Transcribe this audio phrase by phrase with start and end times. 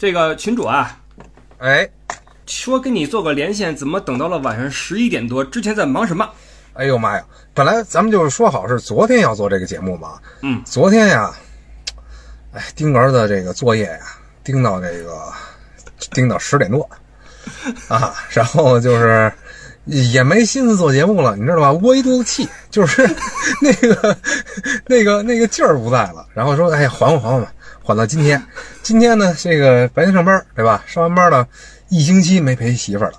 [0.00, 0.98] 这个群主啊，
[1.58, 1.86] 哎，
[2.46, 5.44] 说跟你做个连线，怎么等到了晚上十一点多？
[5.44, 6.26] 之前在忙什么？
[6.72, 7.22] 哎呦妈呀！
[7.52, 11.30] 本来咱们就是说好是昨天要做这个节目嘛，嗯，昨天呀，
[12.54, 13.98] 哎，丁儿的这个作业呀，
[14.42, 15.30] 盯到这个
[16.12, 16.88] 盯到十点多
[17.88, 19.30] 啊，然后就是
[19.84, 21.72] 也没心思做节目了，你知道吧？
[21.72, 23.06] 窝一肚子气，就是
[23.60, 24.16] 那个
[24.86, 26.26] 那个那个劲儿不在了。
[26.32, 27.52] 然后说，哎呀，缓缓缓缓吧，
[27.90, 28.40] 缓到今天。
[28.84, 30.80] 今天呢，这个白天上班对吧？
[30.86, 31.44] 上完班了，
[31.88, 33.18] 一星期没陪媳妇儿了。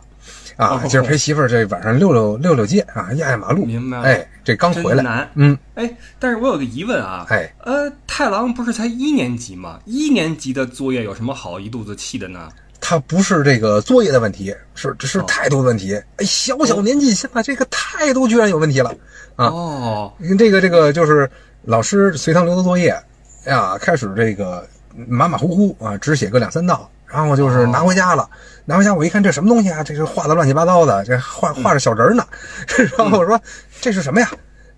[0.56, 3.66] 啊，哦今儿陪媳妇儿这晚上溜溜溜溜街啊，压压马路。
[3.66, 5.30] 明白了哎，这刚回来，难。
[5.36, 9.78] 嗯，哎，但是我有个疑问啊，哎，呃，太郎不是才一年级吗？
[9.84, 12.48] 一年级的作业有什么好一肚子气的呢？
[12.80, 16.02] 他不是这个作业的问题，是这是哦态度的问题。
[16.16, 18.90] 哎，小小年纪现在这个态度居然有问题了
[19.36, 19.48] 啊！
[19.48, 21.30] 哦，这个这个就是
[21.64, 22.96] 老师随堂留的作业
[23.46, 24.68] 呀，开始这个
[25.08, 28.30] 马马虎虎啊，只写个两三道，然后就是拿回家了。
[28.66, 29.84] 拿回家我一看这什么东西啊？
[29.84, 32.24] 这是画的乱七八糟的，这画画着小人儿呢。
[32.98, 33.40] 然后我说
[33.80, 34.30] 这是什么呀？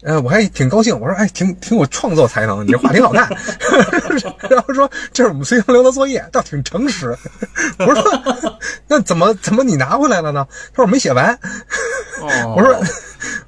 [0.03, 3.29] 呃，我还挺高兴，我说哎，挺挺有创作才能，你这画挺好看。
[4.49, 7.17] 然后说这是我们随堂留的作业，倒挺诚实。
[7.79, 8.03] 我说
[8.87, 10.45] 那怎么怎么你拿回来了呢？
[10.71, 11.33] 他说我没写完。
[12.21, 12.77] 哦，我说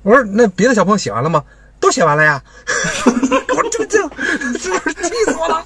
[0.04, 1.44] 我说那别的小朋友写完了吗？
[1.86, 2.42] 都写完了呀。
[3.56, 4.00] 我这这
[4.58, 5.64] 这不是气死我了！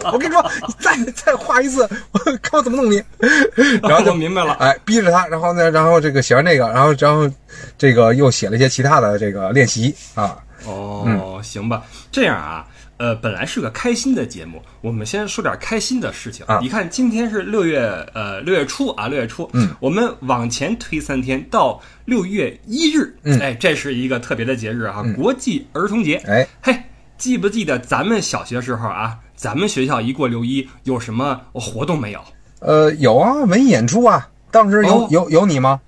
[0.12, 3.02] 我跟你说，你再再画一次，我看我怎么弄你。
[3.82, 4.52] 然后就明白了。
[4.60, 7.28] 哎，逼着他，然后呢，然后这个写完这个，然后然后
[7.78, 10.36] 这个又写了一些其他的这个练习啊。
[10.66, 12.66] 哦，行吧，这样啊，
[12.96, 16.46] 呃，本来是个开心的节目，我们先说点开心的事情。
[16.46, 17.80] 啊你看，今天是六月
[18.14, 26.16] 呃六月初啊，六月初，嗯，我们往前推三天到六月一日，嗯哎，这是一个特别的节日啊，国际儿童节。
[26.26, 26.76] 哎，嘿，
[27.18, 32.20] 记不记得咱们小学时候啊，咱们学校一过六一有什么活动没有？
[32.60, 35.80] 呃，有啊，文艺演出啊，当时有、哦有有你吗？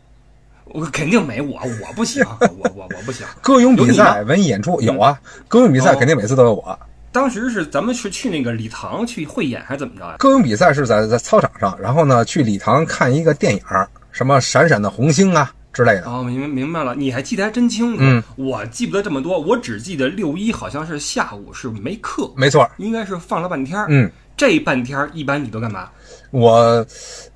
[0.64, 3.24] 我肯定没我，我不行，我我我不行。
[3.40, 6.78] 歌咏比赛、文艺演出有啊，歌咏比赛哦肯定每次都有我。
[7.16, 10.16] 当时是咱们是去那个礼堂去汇演还是怎么着呀？
[10.18, 16.02] 歌咏比赛是在在操场上，然后呢去礼堂看一个电影儿，什么《闪闪的红星》啊之类的。
[16.04, 18.00] 哦，明白明白了，你还记得还真清楚。
[18.00, 23.82] 嗯，我记不得这么多，我只记得六一好像是下午是没课，没错，应该是放了半天。
[23.88, 25.88] 嗯，这半天一般你都干嘛？
[26.32, 26.86] 我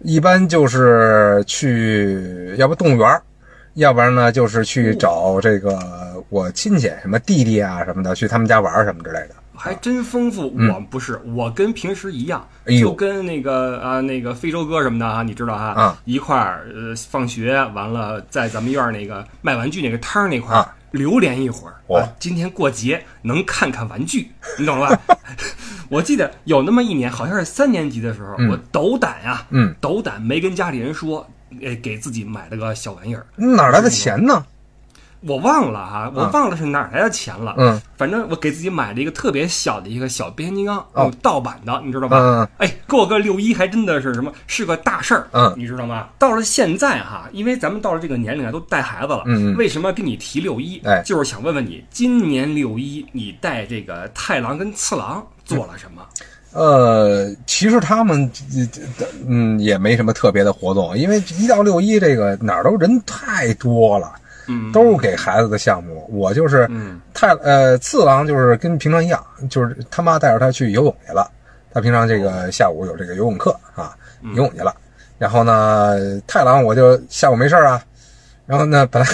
[0.01, 3.19] 一般就是去，要不动物园，
[3.77, 9.31] 要不然呢就是去找这个我亲戚，什么弟弟啊什么的，去他们家玩儿什么之类的。
[9.60, 10.53] 还真丰富。
[10.56, 12.47] 我不是，我跟平时一样，
[12.81, 20.59] 就跟那个啊那个非洲哥什么的啊，你知道哈，啊一块儿呃放学完了，在咱们院儿那个卖玩具那个摊儿那块儿。
[20.60, 24.28] 啊流连一会儿，我啊今天过节能看看玩具，
[24.59, 25.16] 你懂了吧？
[25.88, 31.25] 我记得有那么一年，好像是三年级的时候，我斗胆呀、嗯，斗胆没跟家里人说，
[31.62, 34.44] 呃，给自己买了个小玩意儿，哪来的钱呢？
[35.20, 37.54] 我忘了哈，我忘了是哪儿来的钱了。
[37.58, 42.19] 嗯，反正我给自己买了一个特别小的一个小变形金刚，哦盗版的，你知道吧？
[42.19, 45.28] 嗯哎，过个六一还真的是什么，是个大事儿。
[45.32, 46.08] 嗯你知道吗？
[46.19, 49.22] 到了现在哈，因为咱们到了这个年龄啊，都带孩子了。
[49.26, 50.81] 嗯嗯为什么跟你提六一？
[50.84, 56.02] 哎就是想问问你，今年六一你带这个太郎跟次郎做了什么？
[56.52, 58.28] 呃，其实他们
[59.28, 64.12] 嗯也没什么特别的活动，因为一到六一这个哪儿都人太多了。
[64.47, 66.09] 嗯，都是给孩子的项目。
[66.11, 71.31] 我就是嗯太呃次郎，就是跟平常一样，就是他妈带着他去游泳去了。
[71.73, 74.75] 他平常这个下午有这个游泳课啊，游泳去了。
[75.19, 75.97] 然后呢，
[76.27, 77.83] 太郎我就下午没事儿啊。
[78.47, 79.09] 然后呢，本来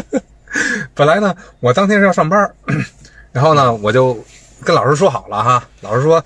[0.94, 2.50] 本来呢，我当天是要上班，
[3.32, 4.18] 然后呢，我就
[4.64, 6.22] 跟老师说好了哈，老师说。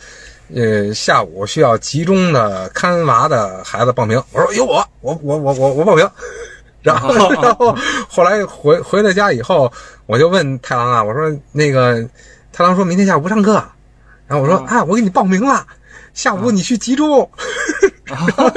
[0.55, 4.23] 呃，下午需要集中的看娃的孩子报名。
[4.31, 6.09] 我说有我，我我我我我报名。
[6.85, 7.13] 然后，
[7.43, 7.77] 然后
[8.09, 9.73] 后来回回了家以后，
[10.07, 12.09] 我就问太郎啊，我说那个
[12.53, 13.55] 太郎说明天下午不上课，
[14.29, 15.67] 然后我说哦啊，我给你报名了，
[16.13, 17.29] 下午你去集中。
[18.05, 18.51] 然后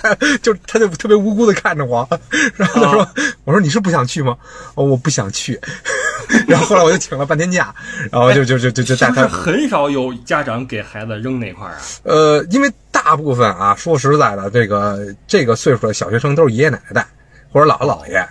[0.00, 2.08] 他就他就特别无辜的看着我，
[2.56, 3.06] 然后他说
[3.44, 4.34] ：“我说你是不想去吗？
[4.76, 5.60] 哦，我不想去。
[6.48, 7.72] ”然后后来我就请了半天假，
[8.10, 9.28] 然后就就就就就带他。
[9.28, 11.80] 很少有家长给孩子扔那块儿啊？
[12.04, 17.06] 呃，因为大部分啊，说实在的，这个这个岁数的小学生都是爷爷奶奶带
[17.54, 18.26] 或者姥姥姥爷，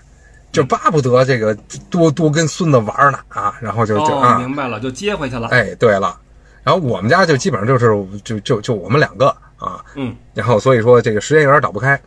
[0.51, 1.55] 就巴不得这个
[1.89, 5.47] 多多跟孙子玩呢啊，然后就就明白了，就接回去了。
[5.47, 6.19] 哎，对了，
[6.61, 11.97] 然后我们家就基本上就是就就就我们两个啊，嗯，然后所以说这个时间有点倒不开，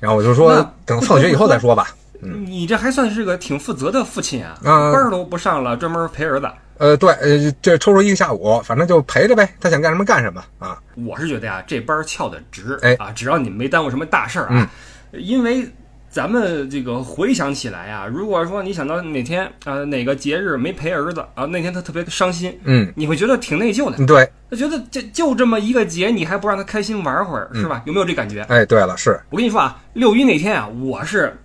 [0.00, 1.94] 然后我就说等放学以后再说吧。
[2.26, 6.50] 嗯你这还算是个挺负责的父亲啊，啊班都不上了，专门陪儿子。
[6.78, 10.76] 呃，对，呃，这抽出一个下午，反正就陪着呗，他想干什么干什么啊。
[11.06, 14.68] 我是觉得呀，这班翘的值，哎啊，只要你没耽误什么大事儿啊，
[15.12, 15.66] 因为。
[16.14, 24.06] 咱们这个回想起来啊，如果说你想到哪天啊哪个节日没陪儿子啊，那天他特别伤心，嗯，你会觉得挺内疚的。
[24.06, 27.82] 对，他觉得这就这么一个节，你还不让他开心玩会儿，是吧？
[27.84, 28.42] 有没有这感觉？
[28.42, 31.36] 哎，对了，是我跟你说啊，六一那天啊，我是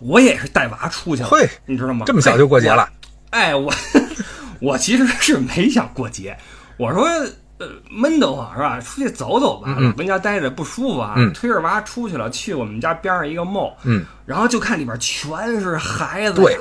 [0.00, 2.04] 我也是带娃出去了，会，你知道吗？
[2.04, 2.86] 这么早就过节了？
[3.30, 3.72] 哎，我
[4.60, 6.36] 我其实是没想过节，
[6.76, 7.08] 我说。
[7.58, 8.80] 呃，闷得慌是吧？
[8.80, 11.14] 出去走走吧，老跟家待着不舒服啊。
[11.32, 16.40] 推着娃出去了，去我们家边上一个 mall，嗯，然后就看里边全是孩子。
[16.40, 16.58] 对，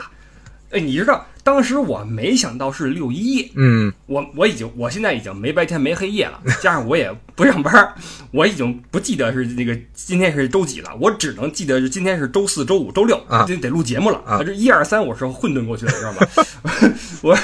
[0.69, 7.91] 哎，你知道当时我没想到是六一，嗯，我我已经我现在已经没白天没黑夜了， 加上我也不上班，
[8.29, 14.43] 我已经不记得是那个今天是周几了，我只能记得是今天是周四周五周六啊，得得录节目了啊。
[14.43, 16.27] 这一二三我是混沌过去的，知道吧？
[17.23, 17.35] 我。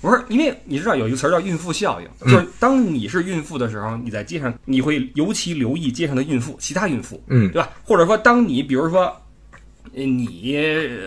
[0.00, 7.68] 不是，因为你知道有一个词儿叫孕妇效应，就是当你是孕妇的时候，你在街上你会尤其留意街上的孕妇，其他孕妇，嗯，对吧？
[7.84, 9.14] 或者说，当你比如说，
[9.92, 10.56] 你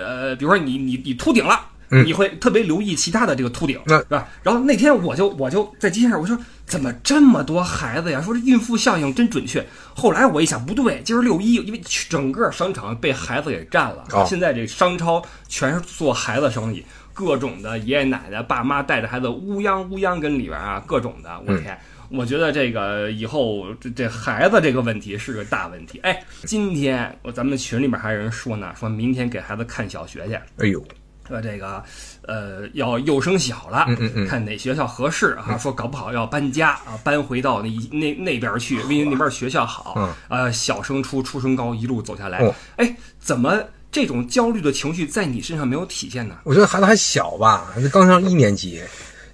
[0.03, 1.67] 呃，比如说你你你秃顶了，
[2.05, 4.27] 你会特别留意其他的这个秃顶，对吧？
[4.43, 8.21] 然后那天我就我就在街上，我说怎么这么多孩子呀？
[8.21, 9.65] 说这孕妇效应真准确。
[9.93, 16.83] 后来我一想，不对，今儿六一，因为整个商场被孩子给占了，现在这商超全是做孩子生意。
[17.13, 21.77] 各种的爷爷奶奶、爸妈带着孩子乌泱乌泱跟里边啊，各种的，我天！
[22.09, 25.97] 我觉得这个以后这这孩子这个问题是个大问题。
[26.03, 30.33] 哎，今天我咱们群里面还有人说呢，说明天给孩子看小学去。
[30.57, 30.83] 哎呦，
[31.25, 31.81] 说这个
[32.27, 33.85] 呃要幼升小了，
[34.27, 35.57] 看哪学校合适啊？
[35.57, 40.13] 说搞不好要搬家啊，搬回到那那那边去，因为那边学校好。
[40.27, 42.39] 呃，小升初，初升高，一路走下来，
[42.75, 43.57] 哎，怎么？
[43.91, 46.35] 这种焦虑的情绪在你身上没有体现呢？
[46.43, 48.81] 我觉得孩子还小吧，刚上一年级。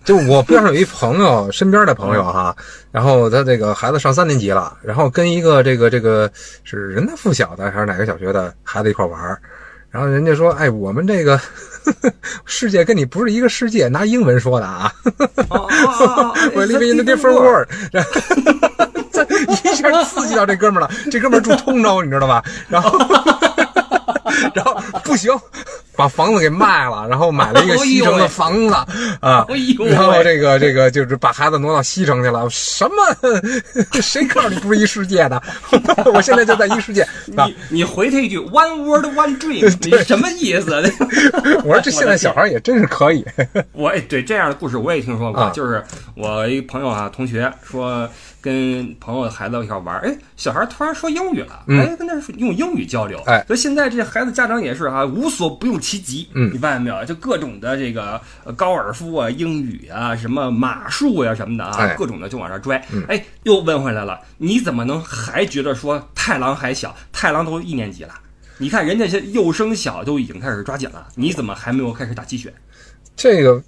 [0.03, 2.55] 就我边上有一朋友，身边的朋友哈，
[2.91, 6.31] 然后他这个孩子上三年级了，然后跟一个这个这个
[6.63, 9.37] 是人大附小的还是哪个小学的孩子一块玩
[9.91, 11.37] 然后人家说：“哎，我们这个
[12.45, 14.93] 世界跟你不是一个世界。”拿英文说的啊，
[15.49, 17.67] 我 live in a different world。
[19.11, 22.41] 这一下刺激到这哥们儿了，这哥们儿住通州，你知道吧？
[22.69, 22.97] 然后。
[24.53, 25.31] 然后不行，
[25.95, 28.73] 把房子给卖了，然后买了一个 西城的房子
[29.19, 29.45] 啊。
[29.89, 32.47] 然后这个这个就是把孩子挪到西城去了。
[32.49, 32.95] 什么？
[34.01, 35.41] 谁告诉你不是一世界的？
[36.13, 37.07] 我现在就在一世界。
[37.25, 40.71] 你你回他一句 “one word one dream”，你什么意思？
[41.63, 43.25] 我说这现在小孩也真是可以。
[43.73, 45.83] 我也，对这样的故事我也听说过，就是
[46.15, 48.07] 我一朋友啊，同学说。
[48.47, 57.03] 跟朋友的孩子一块玩，哎，小孩突然说英语了，哎，跟他用英语交流，哎，所以现在这孩子家长也是哈，无所不用其极，嗯，你发现没有？
[57.03, 58.21] 就各种的这个
[58.55, 66.95] 高尔夫啊、英语啊、什么马术呀什么的啊，各种的就往这拽，哎，又问回来了，你怎么能还觉得说太郎还小？
[67.11, 68.13] 太郎都一年级了，
[68.59, 72.53] 你看人家这幼升小都已经开始抓紧了，你怎么还没有开始打鸡血？
[73.17, 73.61] 这个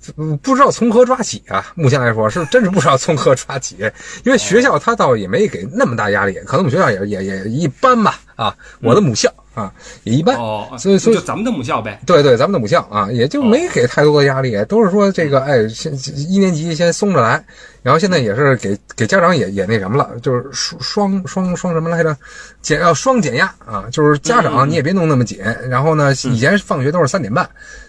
[0.43, 1.65] 不知道从何抓起啊！
[1.75, 3.75] 目前来说是真是不知道从何抓起，
[4.23, 8.55] 因为学校他倒也没给那么大压力，可能我们学校也也也一般吧啊。
[8.79, 9.73] 我的母校啊
[10.03, 10.35] 也一般，
[10.77, 11.99] 所以所以就咱们的母校呗。
[12.05, 17.43] 对对，咱们的母校啊，也就没给太多的压力，都是说这个哎，先一年级先松着来，
[17.83, 22.15] 然后现在也是给给家长也也那什么了，就是双双双双什么来着，
[22.61, 25.39] 减要双减压啊，就是家长你也别弄那么紧，
[25.69, 27.47] 然后呢，以前放学都是三点半。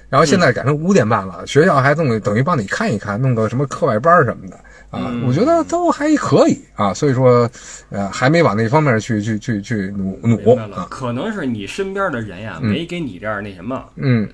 [0.08, 4.58] 然后现在改成五点半了，学校还弄等于帮你看一看，弄个什么课外班什么的
[4.90, 7.48] 啊，我觉得都还可以啊，所以说，
[7.90, 10.86] 呃，还没往那方面去去去去努努啊。
[10.90, 14.28] 可能是你身边的人呀，没给你这儿那什么，嗯，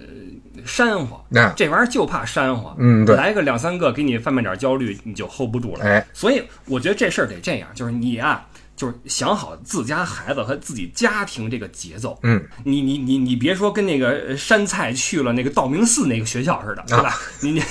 [0.64, 1.16] 煽乎，
[1.56, 5.84] 这玩意儿就怕煽乎，嗯，对，来个两三个给你贩卖点焦虑，你就 hold 不住了。
[5.84, 8.46] 哎，所以我觉得这事儿得这样，就是你啊。
[8.76, 17.14] 就是想好自家孩子和自己家庭这个节奏，嗯，你你你你别说跟那个山菜去了那个道明寺那个学校似的，对吧？
[17.40, 17.62] 你你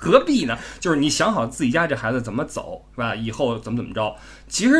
[0.00, 0.58] 何必呢？
[0.78, 3.14] 就是你想好自己家这孩子怎么走，是吧？
[3.14, 4.16] 以后怎么怎么着？
[4.48, 4.74] 其实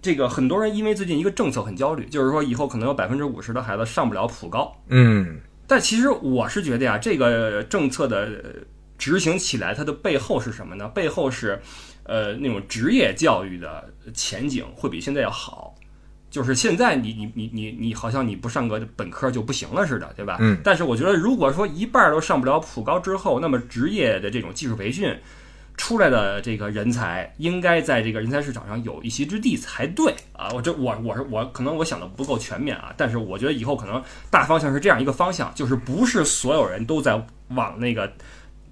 [0.00, 5.40] 这个很多人因为最近一个政策很焦虑，就是说以后可能有百分之五十的孩子上不了普高，嗯。
[5.66, 8.54] 但其实我是觉得呀，这个政策的
[8.96, 10.88] 执行起来，它的背后是什么呢？
[10.88, 11.60] 背后是。
[12.04, 15.72] 呃，那种职业教育的前景会比现在要好，
[16.30, 20.36] 就是现在你你你你你好像你不上个本科就不行了似的，对吧？
[20.40, 20.58] 嗯。
[20.62, 25.14] 但是我觉得，如果说一半都上不了普高之后，那么职业的这种技术培训
[25.76, 30.48] 出来的这个人才，应该在这个人才市场上有一席之地才对啊！
[30.54, 38.12] 我这我我是我可能我想的不够全面啊，但是我觉得以后可能大方向是这样一个方向，就是不是所有人都在往那个。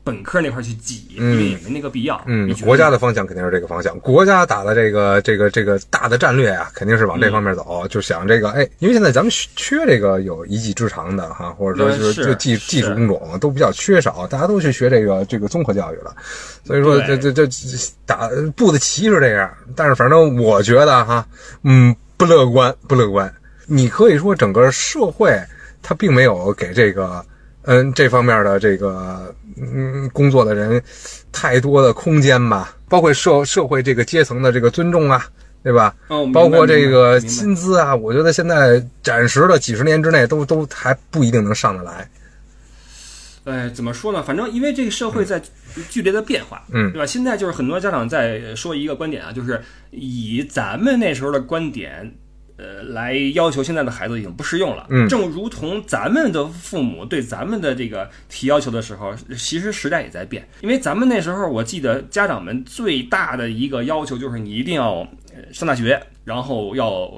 [0.08, 2.18] 本科那块去挤，因为也没那个必要。
[2.24, 16.16] 嗯，国家的方向肯定是这个方向，国家打的这个这个这个大的战略啊，肯定是往这方面走，就想这个，哎，因为现在咱们缺这个有一技之长的哈，或者说就是就技技术工种都比较缺少，大家都去学这个这个综合教育了，
[16.64, 17.46] 所以说这这这
[18.06, 21.26] 打步的棋是这样，但是反正我觉得哈，
[21.64, 23.30] 嗯，不乐观，不乐观。
[23.66, 25.38] 你可以说整个社会
[25.82, 27.22] 它并没有给这个。
[27.70, 30.82] 嗯，这方面的这个嗯工作的人，
[31.32, 35.26] 太多的空间吧，包括社社会这个阶层的这个尊重啊，
[35.62, 35.94] 对吧？
[36.08, 42.08] 哦，包括这个薪资啊，我觉得现在暂时的几十年之内都都还不一定能上得来。
[43.44, 44.22] 哎，怎么说呢？
[44.22, 45.40] 反正因为这个社会在
[45.88, 47.06] 剧烈的变化，嗯，对吧？
[47.06, 49.60] 现在就是很多家长在说一个观点啊，就是
[49.90, 52.12] 以咱们那时候的观点。
[52.58, 54.84] 呃，来要求现在的孩子已经不适用了。
[54.90, 60.44] 嗯，正如同咱们的父母对咱们的这个提要求的时候，其实时代也在变。
[60.60, 65.06] 因为咱们那时候，我记得家长们最大的一个要求就是你一定要
[65.52, 67.08] 上大学，然后要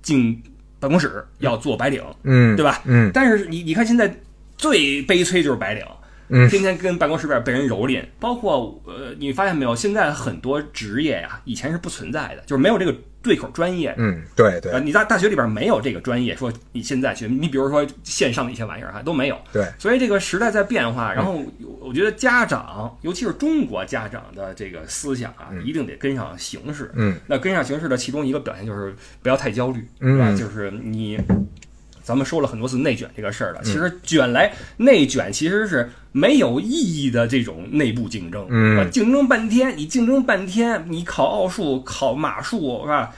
[0.00, 0.40] 进
[0.78, 2.80] 办公室，要做白领，嗯，对吧？
[2.84, 3.10] 嗯。
[3.12, 4.16] 但是你你看现在
[4.56, 5.84] 最悲催就是白领，
[6.28, 8.00] 嗯，天天跟办公室边被人蹂躏。
[8.20, 9.74] 包括呃，你发现没有？
[9.74, 12.94] 现在很多职业呀，以前是不存在的，就是没有这个。
[13.24, 21.42] 对口专业，嗯，对对，你在大学里边没有这个专业，说你现在学，你比如说线上的一些玩意儿哈都没有，对，所以这个时代在变化，然后
[21.80, 30.30] 我觉得家长，尤其是中国家长的这个思想啊，一定得跟上形势，嗯，那跟上形势的其中一个表现就是不要太焦虑，是吧？
[30.36, 31.18] 就是你，
[32.04, 43.12] 咱们说了很多次内卷这个事儿了，其实卷来内卷其实是没有意义的这种内部竞争，嗯，竞争半天，你竞争半天，你考奥数，考马术，是吧？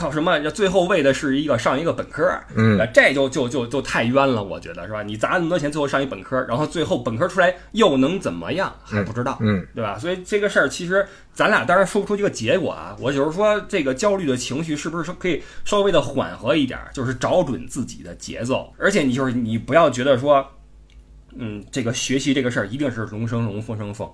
[0.00, 0.40] 靠什么？
[0.50, 2.26] 最后为的是一个上一个本科，
[2.56, 5.02] 嗯，这就就就就太冤了，我觉得是吧？
[5.02, 8.74] 你砸那么多钱，最后上一本科，然后最后本科出来又能怎么样？
[8.82, 9.98] 还不知道，嗯，对吧？
[9.98, 12.96] 所以这个事儿其实咱俩当然说不出一个结果啊。
[12.98, 16.78] 我就是说，这个焦虑的情绪是不是说可以稍微的缓和一点？
[16.94, 20.46] 就是找准自己的节奏，而且你就是你不要觉得说，
[21.36, 24.10] 嗯，这个学习这个事儿一定是龙生龙，凤生凤。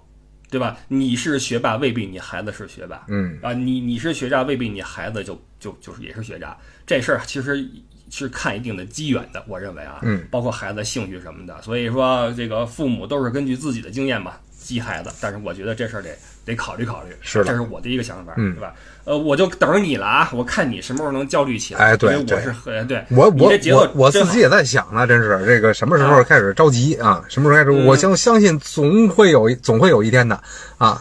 [0.48, 0.76] 对吧？
[0.86, 3.04] 你是学霸，未必你孩子是学霸。
[3.08, 6.56] 嗯啊，你你是学渣，未必你孩子就就就是也是学渣。
[6.86, 7.68] 这事儿其实
[8.08, 11.60] 是看一定的机缘的，我认为啊，嗯，包括孩子兴趣什么的。
[11.60, 15.10] 所以说，这个父母都是根据自己的经验吧，激孩子。
[15.20, 18.74] 但是我觉得这事儿得得考虑考虑，是这是我的一个想法，嗯，对吧？
[19.06, 20.28] 呃，我就等着你了啊！
[20.34, 21.80] 我看你什么时候能焦虑起来。
[21.80, 27.22] 哎，对，我是很对，我我我我自己也在想呢，真是这个什么时候开始着急啊？
[27.28, 27.86] 什么时候开始？
[27.86, 30.38] 我相相信总会有总会有一天的
[30.76, 31.00] 啊，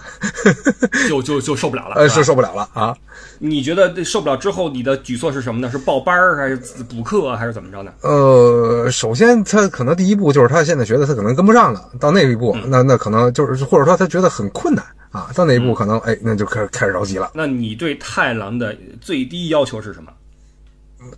[1.10, 2.96] 就就就受不了了，呃，是受不了了啊！
[3.40, 5.72] 你觉得受不了之后，你的举措是什么呢？
[5.72, 6.56] 是报班儿还是
[6.88, 7.92] 补课还是怎么着呢？
[8.02, 14.86] 呃，首先他可能第一步就是他现在觉得他可能跟不上了，到那一步，那那可能就是或者说他觉得很困难。
[15.12, 17.32] 啊，到那一步可能哎，那就开始开始着急了。
[17.34, 20.12] 那你对太郎的最低要求是什么？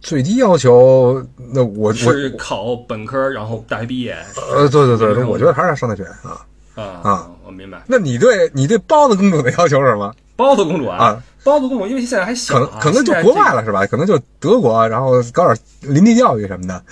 [0.02, 4.18] 最低要求，那我是考本科，然后大学毕业。
[4.54, 7.32] 呃，对对对，我觉得还是要上大学啊啊啊！
[7.46, 7.82] 我明白。
[7.88, 10.14] 那你对你对包子公主的要求是什么？
[10.36, 13.86] 包子公主啊，包子公主，因为现在还小，可能可能就国外了是吧？
[13.86, 16.84] 可能就德国，然后搞点林地教育什么的。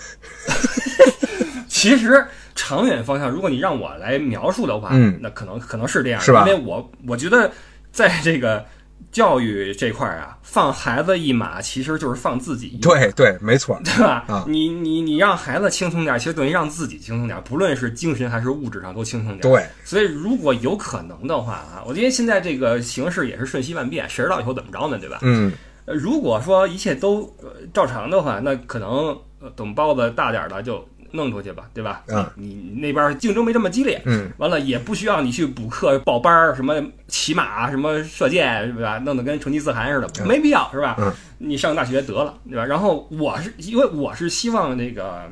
[1.68, 2.26] 其实。
[2.58, 6.48] 长远方向，如果你让我来描述的话，嗯，那可能可能是这样，是吧？
[6.48, 7.52] 因为我我觉得，
[7.92, 8.66] 在这个
[9.12, 12.80] 教育这块儿啊，放孩子一马，其实就是放自己一马。
[12.82, 14.26] 对对，没错，对吧？
[14.28, 19.42] 啊，你你你让孩子轻松点，其实等于让自己轻松点，不论是精神还是物质上都轻松点。
[19.42, 24.98] 对，所以如果有可能的话啊，我觉得现在这个形势也是瞬息万变，谁知道以后怎么着呢？
[25.00, 25.20] 对吧？
[25.22, 25.52] 嗯，
[25.86, 27.34] 呃，如果说一切都
[27.74, 29.18] 照常的话，那可能
[29.56, 30.86] 等包子大点了就。
[31.16, 32.04] 弄出去吧，对吧？
[32.08, 36.76] 嗯，你那边竞争没这么激烈，嗯，完了也不需要你去补课报班儿，什么
[37.08, 38.98] 骑马，什么射箭，对吧？
[39.00, 40.96] 弄得跟成吉思汗似的，没必要，是吧？
[41.00, 42.66] 嗯，你上大学得了，对吧？
[42.66, 45.24] 然后我是因为我是希望那个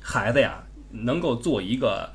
[0.00, 2.10] 孩子呀，能够做一个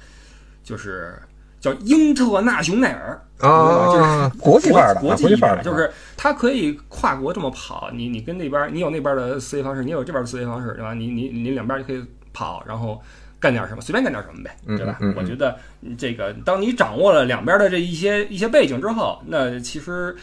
[0.64, 1.18] 就是
[1.60, 10.94] 叫英特纳雄耐尔啊，就是国际范儿的，国际范儿的，就是他可以跨国这么跑，你你跟那边你有那边的思维方式，你有这边的思维方式，对吧？
[10.94, 12.04] 你你你两边就可以。
[12.34, 13.02] 跑，然后
[13.40, 14.98] 干点什么，随便干点什么呗，对吧？
[15.16, 15.58] 我觉得
[15.98, 20.16] 这个，当你掌握了两边的这一些一些背景之后，那其实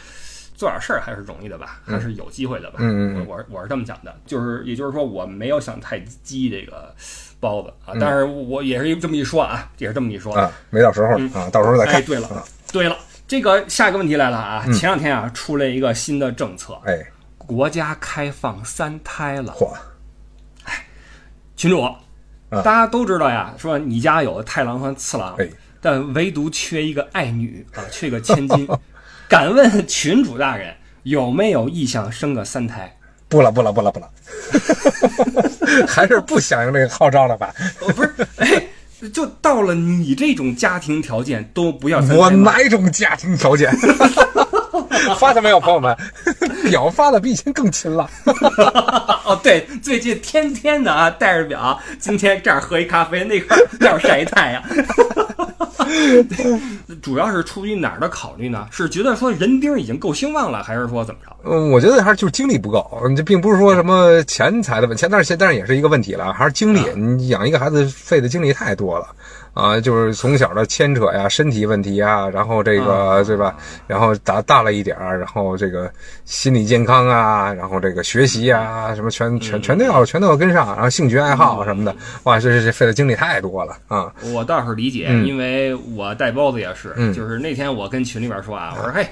[0.55, 2.79] 做点事儿还是容易的吧，还是有机会的吧。
[2.81, 6.93] 嗯我我我是这么讲的，就是也就是说，我没有想太激这个
[7.39, 12.03] 包子啊，但是我也是这么一说啊，也是这么一说啊，没到时候啊，到时候再看。
[12.03, 16.97] 对了，对了，这个下一个问题来了啊，前两天啊出了一个新的政策，哎，
[17.37, 19.71] 国家开放三胎了，嚯！
[21.61, 21.87] 群主，
[22.49, 25.37] 大家都知道呀，说你家有太郎和次郎，
[25.79, 28.67] 但唯独缺一个爱女啊，缺个千金。
[29.29, 32.91] 敢问群主大人，有没有意向生个三胎？
[33.29, 34.09] 不了，不了，不了，不了，
[35.87, 37.53] 还是不响应这个号召了吧？
[37.77, 38.63] 不是，哎，
[39.13, 41.99] 就到了你这种家庭条件都不要。
[42.15, 43.71] 我哪种家庭条件？
[45.19, 45.95] 发现没有，朋友们，
[46.69, 48.09] 表发的比以前更勤了。
[49.25, 54.63] 哦，对，最近天天的啊，戴着表，今天这儿喝一咖啡，那块那儿晒一太阳。
[57.01, 58.67] 主要是出于哪儿的考虑呢？
[58.71, 61.35] 是觉得说人丁已经够兴旺了，还是说怎么着？
[61.43, 63.01] 嗯，我觉得还是就是精力不够。
[63.15, 66.81] 这并不是说什么钱财的问题，但是现但是也是一个问题了，还是精力。
[66.95, 69.07] 你养一个孩子费的精力太多了。
[69.53, 73.55] 啊，就是从小的牵扯呀，身体问题啊，然后这个对吧？
[73.85, 75.91] 然后大大了一点儿，然后这个
[76.23, 81.93] 心理健康啊，然后这个学习啊，什么全全全都要全都要跟上，然后兴趣爱好什么的，
[82.23, 84.13] 哇，这这这费的精力太多了啊！
[84.33, 89.05] 我倒是理解，因为我带包子也是，就是那天我跟群里边说啊，我说嘿，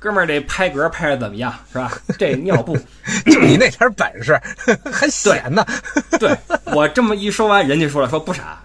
[0.00, 1.92] 哥们儿这拍嗝拍的怎么样，是吧？
[2.18, 2.76] 这尿布
[3.26, 4.36] 就你那点本事
[4.90, 5.64] 还闲呢？
[6.18, 6.36] 对
[6.74, 8.60] 我这么一说完，人家说了，说不傻。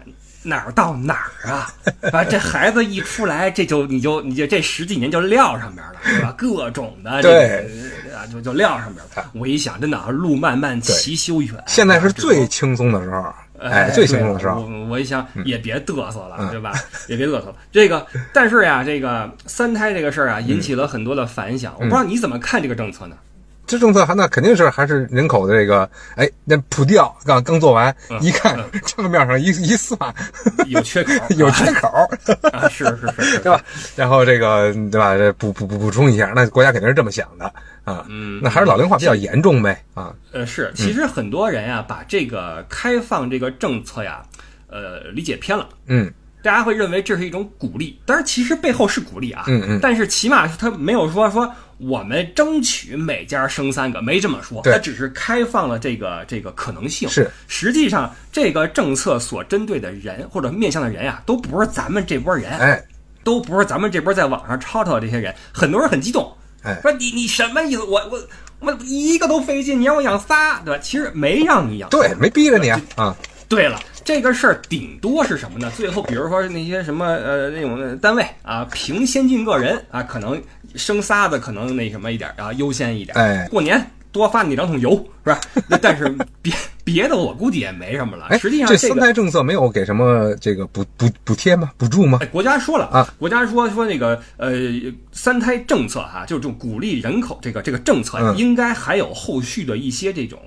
[0.45, 1.73] 哪儿到哪儿啊？
[2.13, 6.33] 啊，这孩子一出来，这就你就你就这十几年就撂上边了， 是吧？
[6.37, 7.67] 各种的对
[8.15, 9.31] 啊，就就撂上边了。
[9.33, 14.61] 我一想，真的啊路漫漫其修远，现在是最轻松的时候，哎，最轻松的时候。
[14.61, 16.71] 我我一想，也别嘚瑟了，对吧？
[17.07, 17.55] 也别嘚瑟了。
[17.71, 21.73] 这个，但是呀，这个三胎这个事儿啊，引起了很多的反响。
[21.75, 23.15] 我不知道你怎么看这个政策呢？
[23.67, 29.98] 这政策还那肯定是还是人口的这个，哎，那普调刚刚做完，一看账面上一一算，
[30.67, 31.89] 有缺口， 有缺口，
[32.69, 33.62] 是是是，对吧？
[33.95, 35.17] 然后这个对吧？
[35.17, 37.45] 这补补补补充一下，那国家肯定是这么想的
[37.84, 38.05] 啊。
[38.10, 40.13] 嗯，那还是老龄化比较严重呗啊。
[40.31, 44.22] 呃，是，其实很多人呀，把这个开放这个政策呀，
[44.67, 45.67] 呃，理解偏了。
[45.88, 46.12] 嗯。
[46.43, 49.45] 大家会认为这是一种鼓励，当然其实背后是鼓励啊。
[49.48, 49.79] 嗯嗯。
[49.81, 54.62] 但是起码他没有说说我们争取每家生三个，没这么说。
[54.63, 57.10] 他只是开放了这个这个可能性。
[57.10, 57.29] 是。
[57.48, 62.52] 实际上，这个政策所针对的人或者面向的人呀，都不是咱们这波人。
[62.52, 62.82] 哎。
[63.23, 65.34] 都不是咱们这波在网上吵吵的这些人。
[65.52, 66.32] 很多人很激动。
[66.63, 66.80] 哎。
[66.82, 67.84] 说你你什么意思？
[67.84, 68.28] 我我
[68.60, 70.80] 我一个都费劲，你让我养仨，对吧？
[70.82, 71.89] 其实没让你养。
[71.89, 72.82] 对，没逼着你啊。
[72.95, 73.15] 啊。
[73.49, 73.80] 对了。
[74.06, 75.70] 这个事儿顶多是什么呢？
[75.76, 80.41] 最后，比如说那些什么呃那种单位啊，评先进个人啊，可能
[80.76, 83.18] 生仨的可能那什么一点啊，优先一点。
[83.18, 83.84] 哎，过年。
[84.15, 84.91] 多发你两桶油
[85.25, 85.39] 是吧？
[85.82, 86.08] 但是
[86.41, 86.54] 别
[86.86, 88.39] 别的我估计也没什么了。
[88.39, 91.71] 实际上这三胎政策没有给什么这个补补补贴吗？
[91.78, 92.19] 补助吗？
[92.32, 94.54] 国家说了啊，国家说说那个呃
[95.12, 100.39] 三胎政策哈，就是这种鼓励人口这个这个政策应该还有后续的一些这种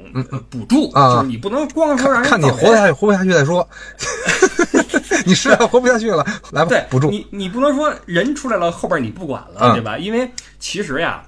[0.49, 3.69] 补助啊，就是你不能光说让人看你活下去活不下去再说。
[5.27, 9.99] 你实在活不下去了，来吧，补助你你不能说人出来了后边你不管了对吧？
[9.99, 11.23] 因为其实呀。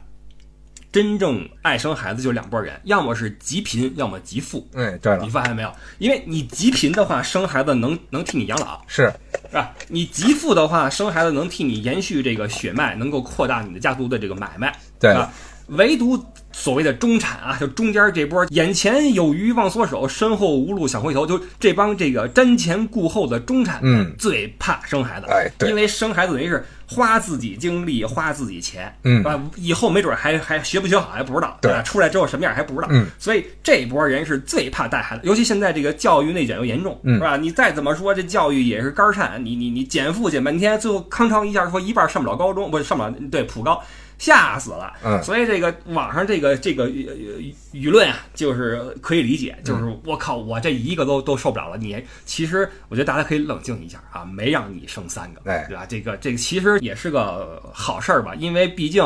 [0.93, 4.67] 真正爱生孩子就两拨人，要么是极贫，要么极富。
[4.75, 5.73] 哎，对了，你发现没有？
[5.99, 9.13] 因为你极贫的话，生孩子能能替你养老，是
[9.49, 9.73] 是吧？
[9.89, 15.33] 你极富的话，生孩子能替你延续这个血脉，能够扩大你的家族的这个买卖，对吧？
[15.69, 16.19] 唯独
[16.53, 37.15] 所谓的中产啊，就中间这波，眼前有鱼忘缩手，身后无路想回头，就这帮这个瞻前顾后的中产，嗯，最怕生孩子，哎，对，因为生孩子等于是花自己精力，花自己钱，嗯，啊，以后没准还还学不学好还不知道，对，出来之后什么样还不知道，嗯，所以这波人是最怕带孩子，尤其现在这个教育内卷又严重，嗯。
[37.15, 37.37] 是吧？
[37.37, 43.83] 你再怎么说这教育也是肝颤，你你你减负减半天，最后康昌一下说一半上不了高中，不是上不了对普高。
[44.21, 51.79] 吓死了，嗯，所以这个网上这个这个舆舆论啊，就是可以理解，就是我靠，我这一个都都受不了了。
[51.79, 55.87] 你其实我觉得大家可以冷静一下啊，没让你生三个，对吧？
[55.87, 59.03] 这个这个其实也是个好事儿吧，因为毕竟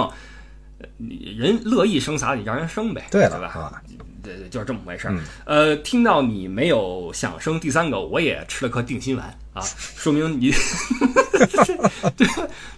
[0.98, 3.46] 人乐意生啥，你让人生呗，对吧？
[3.54, 3.82] 啊，
[4.24, 5.14] 对对，就是这么回事儿。
[5.44, 10.50] 呃，听到你没有想生第三个，我也吃了颗定心丸啊，说明你
[12.16, 12.26] 对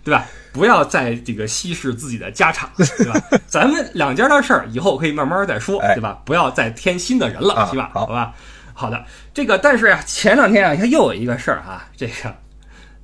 [0.05, 0.27] 对吧？
[0.53, 3.21] 不要再这个稀释自己的家产，对吧？
[3.47, 6.21] 咱们两家的事儿以后可以慢慢再说，对吧？
[6.25, 7.91] 不要再添新的人了，是吧？
[7.95, 8.35] 好吧，
[8.75, 9.05] 好的。
[9.33, 12.35] 这个，但是呀，前两天啊，他又有一个事儿啊，这个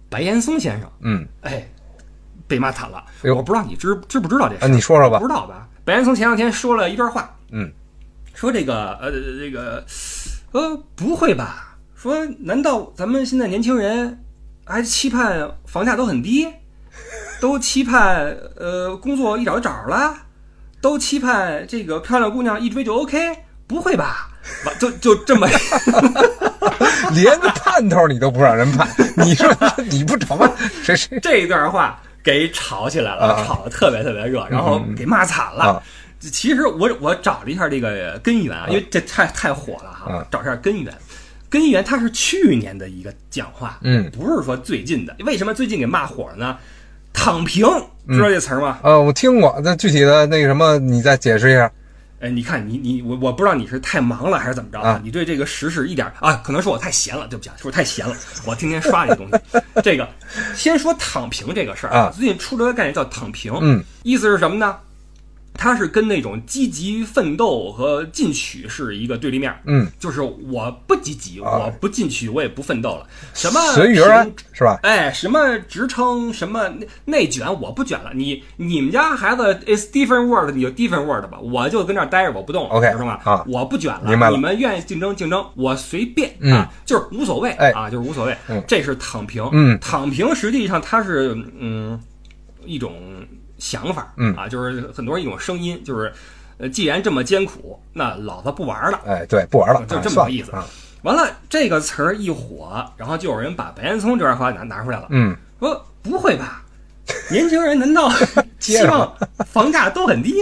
[0.08, 1.66] 白岩松先生，嗯，哎，
[2.46, 3.04] 被骂惨了。
[3.34, 4.72] 我不知道你知知不知道这事？
[4.72, 5.18] 你说说吧。
[5.18, 5.68] 不知道吧？
[5.84, 7.70] 白岩松前两天说了一段话，嗯，
[8.34, 9.84] 说这个呃，这个
[10.52, 11.76] 呃，不会吧？
[11.94, 14.24] 说难道咱们现在年轻人
[14.64, 16.48] 还期盼房价都很低？
[17.40, 20.14] 都期盼呃工作一找就找着了，
[20.80, 24.28] 都期盼这个漂亮姑娘一追就 OK，不会吧？
[24.78, 25.46] 就就这么，
[27.14, 29.48] 连个盼头你都不让人盼，你说
[29.90, 30.50] 你不成吗？
[30.82, 35.82] 谁谁这一段话给吵起来了，吵得特别特别热，然后给骂惨了。
[36.30, 40.92] 其实我我找了一下这个根源啊，因为这太太火了哈，找一下根源。
[41.50, 45.14] 根源它是去年的一个讲话，嗯，不是说最近的。
[45.26, 46.56] 为什么最近给骂火了呢？
[47.12, 47.66] 躺平，
[48.08, 48.78] 知道这词儿吗？
[48.82, 49.60] 呃，我听过。
[49.62, 51.70] 那具体的那个什么，你再解释一下。
[52.20, 54.98] 哎，你看你你我我不知道你是太忙了还是怎么着啊？
[55.04, 56.40] 你对这个时事一点啊？
[56.42, 58.16] 可能是我太闲了，对不起，是我太闲了。
[58.46, 59.60] 我天天刷这东西。
[59.82, 60.08] 这个
[60.54, 64.74] 先说躺平这个事儿啊，最近出了个概念叫躺平，嗯，意思是什么呢？
[65.54, 73.96] 它是跟那种积极奋斗和进取是一个对立面，嗯，就是我不积极，我不进取，我也不奋斗了，什么随遇
[74.52, 74.80] 是吧？
[74.82, 76.68] 哎，什么职称，什么
[77.04, 78.10] 内卷，我不卷了。
[78.14, 83.20] 你你们家孩子 is different world，你就 different world 吧，我就跟这儿待着，我不动，OK，知道吗？
[83.24, 84.30] 啊，我不卷了，了。
[84.30, 88.36] 你们愿意竞争竞争，我随便啊，就是无所谓，哎啊，就是无所谓。
[88.66, 92.00] 这是躺平，嗯，躺平实际上它是嗯
[92.64, 92.94] 一种。
[93.62, 96.12] 想法，嗯啊，就是很多人一种声音，就是，
[96.58, 99.00] 呃，既然这么艰苦，那老子不玩了。
[99.06, 100.50] 哎，对，不玩了，就这么个意思。
[101.02, 105.06] 完了，这个词儿一火，然后就有人把白岩松这段话拿拿出来了。
[105.10, 106.64] 嗯，说不会吧？
[107.30, 108.10] 年轻人难道
[108.58, 110.34] 希望房价都很低？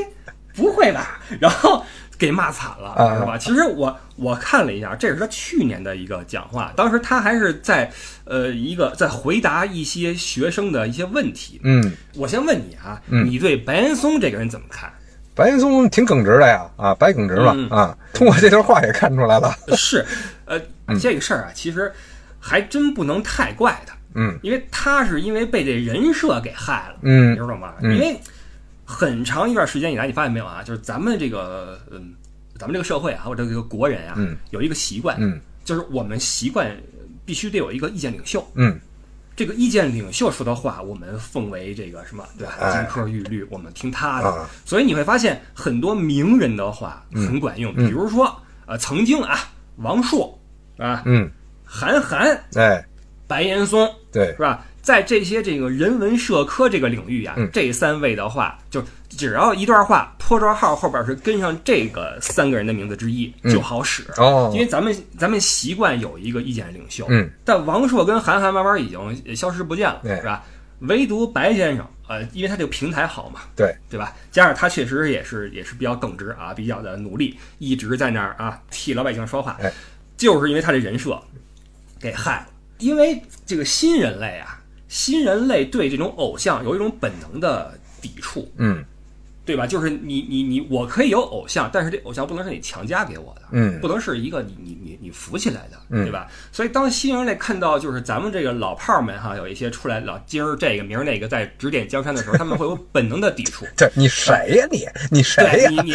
[0.55, 1.21] 不会吧？
[1.39, 1.85] 然后。
[2.21, 3.39] 给骂惨了，是吧？
[3.39, 7.91] 其实我我看了一下，这是他去年的一个讲话，当时他还是在
[8.25, 11.59] 呃一个在回答一些学生的一些问题。
[11.65, 11.83] 嗯，
[12.15, 14.93] 我先问你啊，你对白岩松这个人怎么看？
[15.35, 19.57] 白岩松挺耿直的呀，啊，白耿直嘛，啊，通过这段话也看出来了。
[19.75, 20.05] 是，
[20.45, 20.61] 呃，
[21.01, 21.91] 这个事儿啊，其实
[22.39, 27.73] 还真不能太怪他，嗯，因为他是因为被这人设给害了，嗯，你知道吗？
[27.81, 28.21] 因为。
[28.91, 30.65] 很长一段时间以来，你发现没有啊？
[30.65, 32.13] 就是咱们这个，嗯，
[32.59, 34.17] 咱们这个社会啊，或者这个国人啊，
[34.51, 36.77] 有一个习惯，嗯，就是我们习惯
[37.25, 38.79] 必须得有一个意见领袖，嗯，
[39.37, 42.73] 这个意见领袖说的话，我们奉为这个什么，对吧？
[42.73, 44.47] 金科玉律，我们听他的。
[44.65, 49.39] 所以你会发现很多名人的话很管用，比如说，呃，曾经啊，
[49.77, 50.37] 王朔
[50.79, 51.31] 啊，嗯，
[51.65, 52.85] 韩寒，哎，
[53.29, 54.67] 白岩松，对，是吧？
[54.83, 64.51] 在这些这个人文社科这个领域啊，这三位的话，就只要一段话破折号后边是跟上这个三个人的名字之一就好使哦。
[64.55, 70.45] 因为咱们咱们习惯有一个意见领袖，嗯，但王朔跟韩寒慢慢已经消失不见了，是吧？
[70.81, 74.15] 唯独白先生，呃，因为他这个平台好嘛，对对吧？
[74.31, 79.59] 加上他确实也是也是比较耿直啊，比较的努力，一直在那儿啊替老百姓说话，
[80.17, 81.21] 就是因为他这人设
[82.01, 82.47] 给害了。
[82.79, 84.57] 因为这个新人类啊。
[84.91, 88.85] 新人类对这种偶像有一种本能的抵触，嗯，
[89.47, 89.65] 对吧？
[89.67, 96.27] 就是你你你，我可以有偶像，但是这偶像不能是你强加给我的，嗯，不能是一个你你你你扶起来的，对吧？
[96.51, 103.65] 所以当新人类看到就是咱们这个老炮儿们哈，有一些出来老今儿这个明儿那个在指点江山的时候，他们会有本能的抵触。
[103.79, 104.85] 对你谁呀你？
[105.09, 105.71] 你谁呀？
[105.71, 105.95] 你你，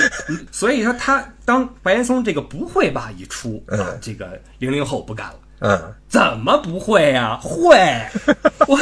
[0.53, 5.39] 所以说他当白岩松这个不会吧一出，啊，这个零零后不干了。
[5.59, 7.39] 嗯，怎么不会呀？
[7.41, 7.77] 会，
[8.67, 8.75] 我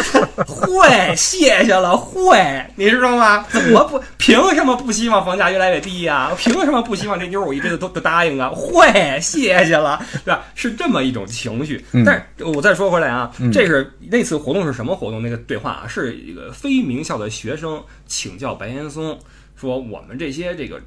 [0.46, 3.46] 会，谢谢了，会，你知道吗？
[3.50, 4.02] 怎么不？
[4.18, 6.32] 凭什么不希望房价越来越低呀？
[6.38, 8.50] 凭什么不希望这妞我一辈子都都答应啊？
[8.56, 10.44] 会，谢谢了，对吧？
[10.56, 11.86] 是这么一种情绪。
[12.06, 15.22] 但是我再说回来啊，这是那次活动是什么活动？
[15.22, 19.18] 那个对话啊，是一个非名校的学生请教白岩松，
[19.56, 20.82] 说我们这些这个。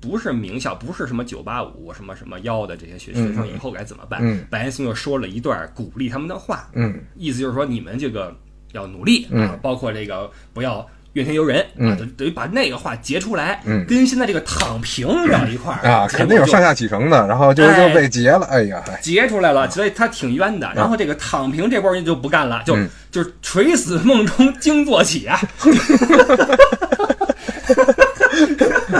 [0.00, 4.20] 不是名校，不是什么九八五什么什么幺的这些学学生以后该怎么办？
[4.50, 8.34] 白岩松又说了一段鼓励他们的话，嗯，意思就是说你们这个
[8.72, 20.72] 要努力啊，包括这个不要怨天尤人啊，等于把那个话截出来，跟现在这个躺平聊一块儿啊，肯定有上下起承的，然后就就被截了，哎呀，截出来了，所以他挺冤的。
[20.74, 22.76] 然后这个躺平这波人就不干了，就
[23.10, 25.38] 就是垂死梦中惊坐起啊。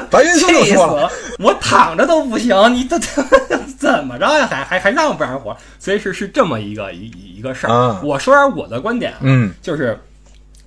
[0.11, 2.99] 白云松都说了，我躺着都不行，你这
[3.79, 4.47] 怎么着呀？
[4.47, 5.57] 还还还让不让活？
[5.79, 8.01] 所以是是这么一个一一个事儿。
[8.03, 9.99] 我说点我的观点啊，嗯，就是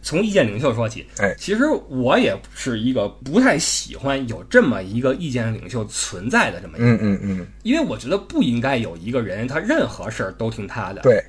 [0.01, 1.05] 从意见领袖说起。
[1.19, 11.01] 哎，其实我也是一个不太喜欢有这么一个意见领袖存在的这么一个，嗯嗯嗯，因为我觉得不应该有一个人，他任何事儿都听他的。
[11.01, 11.23] 对。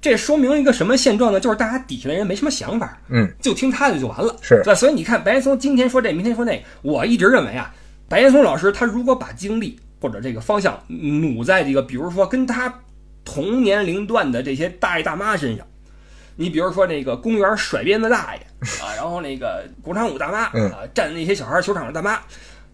[0.00, 1.40] 这说明一个什么现状呢？
[1.40, 4.74] 就是大家底下的人没什么想法，嗯，就听他的就完了，是对。
[4.74, 7.74] 所以你看，白岩松今天说这，明天说那，我一直认为啊，
[8.08, 12.72] 白岩松老师他如果把精力或者这个方向努在这个，比如说跟他
[13.24, 15.66] 同年龄段的这些大爷大妈身上，
[16.36, 18.40] 你比如说那个公园甩鞭子大爷
[18.80, 22.20] 啊，然后那个广场舞大妈啊，站那些小孩球场的大妈，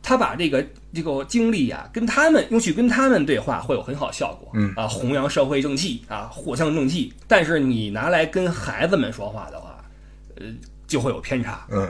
[0.05, 4.51] 他把这个这个经历啊，跟他们用去跟他们对话，会有很好效果。
[4.53, 7.13] 嗯啊，弘扬社会正气啊，藿香正气。
[7.27, 9.83] 但是你拿来跟孩子们说话的话，
[10.37, 10.47] 呃，
[10.87, 11.67] 就会有偏差。
[11.71, 11.89] 嗯。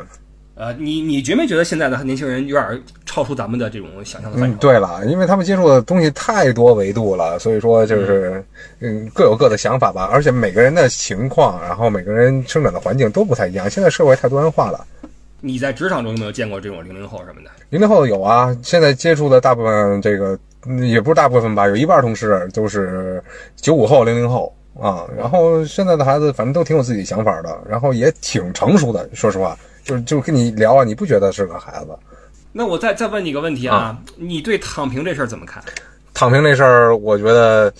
[0.57, 4.57] 呃，你你觉没觉得现在的年轻人有点超出咱们的这种想象的范畴？
[4.59, 8.45] 对了，因为他们接触的东西太多维度了，所以说就是
[8.79, 10.09] 嗯各有各的想法吧。
[10.13, 13.69] 而且每个人的情况，然后每个人生长的环境都不太一样。
[13.69, 14.87] 现在社会太多元化了。
[15.47, 17.51] 你在职场中有没有见过这种零零后什么的？
[17.69, 20.39] 零零后有啊，现在接触的大部分这个
[20.81, 23.23] 也不是大部分吧，有一半同事都是
[23.55, 25.05] 九五后、零零后啊。
[25.19, 29.55] 然后现在的孩子反正都挺有自己想法的，然后也挺成熟的，说实话。
[29.83, 31.91] 就是就跟你聊啊，你不觉得是个孩子？
[32.51, 35.63] 那我再再问你个问题啊，你对躺平这事儿怎么看？
[36.15, 37.73] 躺平这事儿，我觉得，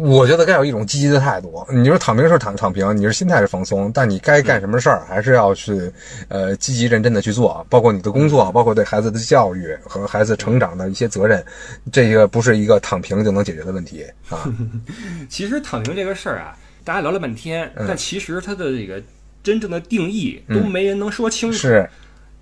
[0.00, 1.64] 我觉得该有一种积极的态度。
[1.70, 5.92] 你说躺平是躺躺平，你是心态是放松，但你该干什么事儿，还是要去
[6.28, 11.44] 呃积极认真的去做，包括你的工作，包括对孩子的教育和孩子成长的一些责任，
[11.92, 14.50] 这个不是一个躺平就能解决的问题啊。
[15.28, 19.00] 其实躺平这个事儿啊，大家聊了半天，但其实它的这个。
[19.42, 21.88] 真正的定义都没人能说清楚，是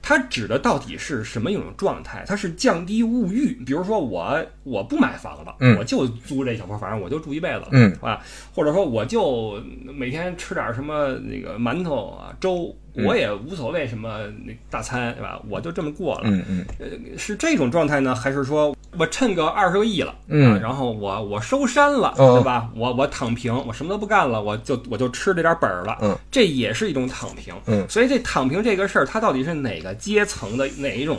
[0.06, 2.22] 它指的到底是什么一种状态？
[2.28, 8.20] 它是降低物欲，比如说我我不买房了，我就租这小破房，我就住一辈子，嗯啊，
[8.54, 9.58] 或者说我就
[9.94, 12.76] 每天吃点什么那个馒头啊粥。
[12.96, 15.40] 我也无所谓什么那大餐，对吧？
[15.48, 16.24] 我就这么过了。
[16.26, 22.68] 嗯嗯，呃，是这种状态呢，还是说我趁个二十个亿了，嗯，然后我我收山了，对吧？
[22.74, 25.98] 我我躺平，我什么都不干了，我就我就吃这点本儿了。
[26.00, 27.54] 嗯，这也是一种躺平。
[27.66, 31.18] 嗯，所以这躺平这个事儿，它到底是哪个阶层的哪一种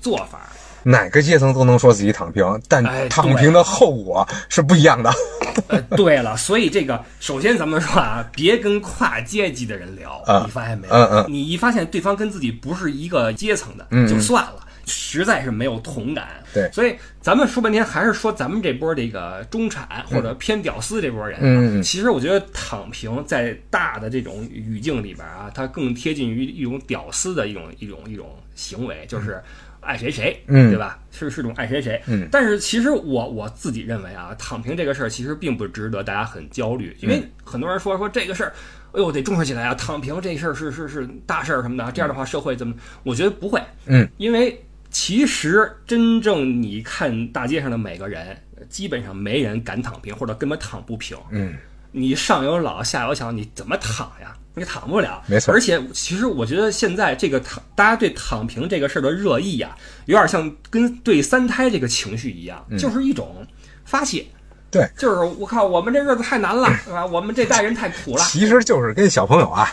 [0.00, 0.40] 做法？
[0.86, 5.10] 哪个阶层都能说自己躺平，但躺平的后果是不一样的。
[5.68, 10.94] 呃，对了，所以这个首先咱们说啊，别跟跨阶级的人聊，你发现没有？
[10.94, 16.28] 嗯嗯，你一发现对方跟自己不是一个阶层的，就算了，实在是没有同感。
[16.52, 21.38] 对，所以咱们说半天还是说咱们这波这个中产或者偏屌丝这波人。
[21.42, 29.42] 嗯，其实我觉得躺平在大的这种语境里边啊，它更贴近于一种屌丝的一种一种一种行为，就是。
[29.86, 30.98] 爱谁谁，嗯，对吧？
[31.10, 32.26] 是是种爱谁谁，嗯。
[32.32, 38.54] 但是其实我我自己认为啊，躺平这个事儿其实并不值得大家很焦虑，因为很多人说说这个事儿，
[38.92, 42.74] 哎呦得重视起来啊，躺平这事儿是是是大事儿什么的，这样的话社会怎么？
[43.02, 44.58] 我觉得不会，嗯，因为
[44.94, 51.52] 其实真正你看大街上的每个人，基本上没人敢躺平，或者根本躺不平，嗯。
[51.96, 54.36] 你上有老下有小，你怎么躺呀？
[54.54, 55.52] 你躺不了，没错。
[55.52, 59.76] 而且，其实我觉得现在这个躺，大家对躺平这个事儿的热议呀，
[60.06, 63.46] 有点像跟对三胎这个情绪一样，就是一种
[63.84, 64.24] 发泄。
[64.70, 67.04] 对，就是我靠，我们这日子太难了，是吧？
[67.04, 68.24] 我们这代人太苦了。
[68.24, 69.68] 其实就是跟小朋友啊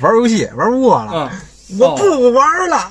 [0.00, 1.32] 玩游戏玩饿了。
[1.78, 2.90] 我不玩了，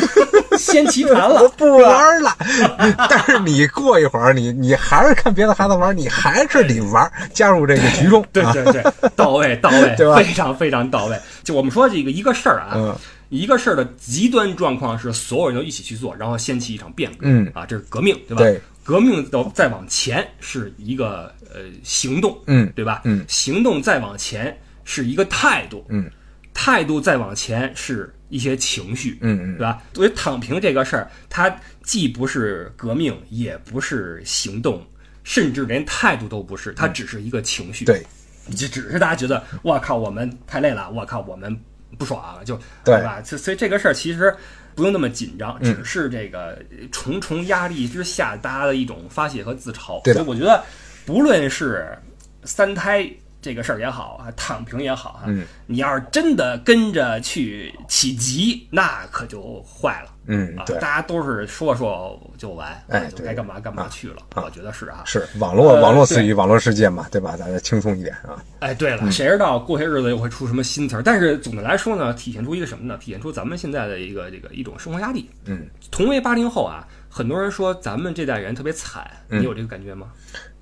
[0.58, 2.34] 掀棋盘了，我不玩了。
[3.10, 8.24] 但是你过一会儿，你你还是看别的孩子玩，你还是得玩，加入这个局中。
[8.32, 8.82] 对对对，
[9.14, 10.16] 到位 到位，对吧？
[10.16, 11.18] 非常非常到位。
[11.44, 12.98] 就我们说这个一个事儿啊，
[13.28, 17.18] 一个事儿的极端状况是所有人都一起去做，然后掀起一场变革。
[17.22, 18.42] 嗯啊，这是革命，对吧？
[18.42, 23.02] 对，革命到再往前是一个呃行动，嗯，对吧？
[23.04, 26.10] 嗯，行动再往前是一个态度，嗯。
[26.66, 29.80] 态度再往前是一些情绪，嗯嗯，对吧？
[29.94, 31.48] 所以躺平这个事儿，它
[31.84, 34.84] 既不是革命，也不是行动，
[35.22, 37.84] 甚至连态度都不是，它只是一个情绪。
[37.84, 38.04] 对，
[38.50, 41.56] 就只是大家觉得，我靠，我们太累了，我靠，我们
[41.96, 43.22] 不爽，就对吧？
[43.22, 44.34] 所所以这个事儿其实
[44.74, 50.02] 不用那么紧张，只是这个重重压力之下大家的一种发泄和自嘲。
[50.12, 50.64] 所以我觉得，
[51.04, 51.96] 不论是
[52.42, 53.08] 三胎。
[53.46, 55.30] 这个事儿也好啊，躺平也好啊，
[55.66, 60.10] 你要是真的跟着去起急，那可就坏了。
[60.26, 64.16] 嗯，对，大家都是说说就完，哎，就该干嘛干嘛去了。
[64.34, 67.36] 我觉得是啊，是网络网络词语网络世界嘛，对吧？
[67.36, 68.42] 大家轻松一点啊。
[68.58, 71.02] 哎，对了，谁知道过些日子又会出什么新词儿？
[71.02, 72.98] 但是总的来说呢，体现出一个什么呢？
[72.98, 75.30] 体现出咱们现在的一个这个一种生活压力。
[75.44, 80.08] 嗯，同为八零后啊，很多人说咱们这代人特别惨，你有这个感觉吗？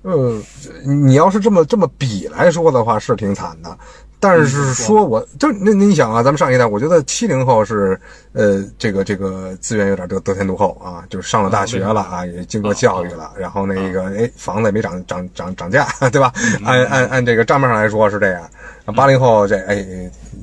[0.05, 0.39] 呃，
[0.85, 3.75] 你要是这么这么比来说的话，是挺惨的。
[4.17, 7.99] 但是说，我就那你想啊，咱们上一代，我觉得七零后是
[8.33, 16.31] 呃，这个这个资源有点得得天独厚啊，就是上了大学了啊，也经过教育了，然后那个哎，房子也没涨涨涨涨价，对吧？
[16.63, 18.49] 按按按这个账面上来说是这样。
[18.93, 19.85] 八零后这哎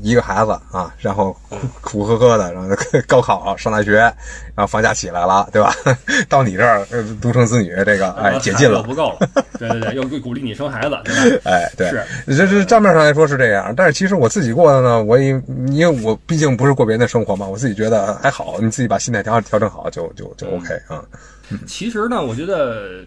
[0.03, 1.35] 一个孩子啊，然后
[1.81, 2.69] 苦苦呵呵的，然后
[3.07, 5.73] 高考上大学，然后放假起来了，对吧？
[6.29, 6.85] 到你这儿
[7.21, 9.29] 独生子女这个哎解禁了，不够了，
[9.59, 11.41] 对对对，又鼓励你生孩子，对吧？
[11.51, 11.89] 哎，对，
[12.27, 13.65] 是这这账面上来说是这样。
[13.65, 13.75] 样。
[13.77, 15.29] 但是其实我自己过的呢，我也
[15.69, 18.57] 因为我毕竟不是过别人的生活嘛，我自己觉得还好。
[18.61, 21.05] 你自己把心态调调整好，就就就 OK 啊。
[21.67, 23.05] 其实呢，我觉得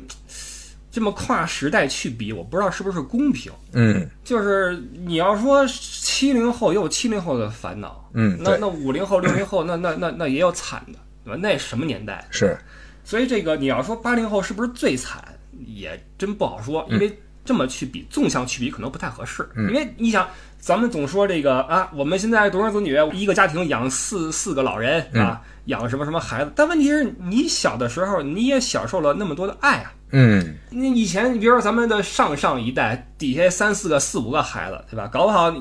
[0.96, 3.52] 这么跨时代去比，我不知道是不是公平。
[3.74, 11.38] 嗯，就是你要说七零后也有七零后的烦恼，嗯，那那五零后、六零后，那那那那也有惨的，对吧？
[11.44, 12.26] 那什么年代？
[12.32, 12.58] 是。
[13.04, 15.22] 所以这个你要说八零后是不是最惨，
[15.68, 19.46] 也真不好说，因为这么去比，纵向去比可能不太合适。
[19.58, 20.26] 因为你想，
[20.66, 29.94] 咱们总说这个啊，我们现在独生子女，一个家庭养四四个老人啊，养什么什么孩子，但问题是你小的时候你也享受了那么多的爱啊。
[30.10, 35.08] 嗯，你以前你比如说咱们的上上一代底下三四个四五个孩子，对吧？
[35.14, 35.52] 搞不好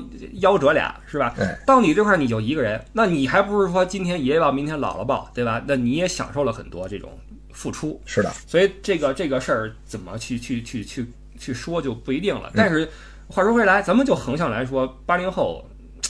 [0.41, 1.35] 夭折俩，是吧？
[1.67, 5.61] 到你这块你就一个人，那你还不是说今天爷爷抱，明天姥姥抱，对吧？
[5.67, 7.11] 那你也享受了很多这种。
[7.53, 11.07] 付出是的，所以这个这个事儿怎么去去去去
[11.39, 12.51] 去说就不一定了。
[12.53, 12.89] 但是
[13.27, 15.63] 话说回来，咱们就横向来说，八零后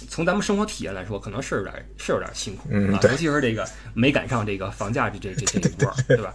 [0.09, 6.33] 从咱们生活体验来说，可能是有点是有点辛苦啊，尤其是这个没赶上这个房价这这这这一波，对吧？